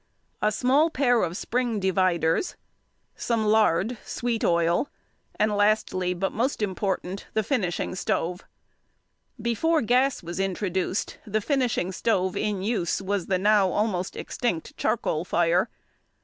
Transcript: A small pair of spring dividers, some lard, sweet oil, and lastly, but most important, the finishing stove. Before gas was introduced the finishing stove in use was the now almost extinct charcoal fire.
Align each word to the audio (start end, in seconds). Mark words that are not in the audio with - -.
A 0.41 0.51
small 0.51 0.89
pair 0.89 1.21
of 1.21 1.37
spring 1.37 1.79
dividers, 1.79 2.55
some 3.15 3.45
lard, 3.45 3.99
sweet 4.03 4.43
oil, 4.43 4.89
and 5.35 5.55
lastly, 5.55 6.15
but 6.15 6.31
most 6.31 6.63
important, 6.63 7.27
the 7.35 7.43
finishing 7.43 7.93
stove. 7.93 8.41
Before 9.39 9.83
gas 9.83 10.23
was 10.23 10.39
introduced 10.39 11.19
the 11.27 11.39
finishing 11.39 11.91
stove 11.91 12.35
in 12.35 12.63
use 12.63 12.99
was 12.99 13.27
the 13.27 13.37
now 13.37 13.69
almost 13.69 14.15
extinct 14.15 14.75
charcoal 14.75 15.23
fire. 15.23 15.69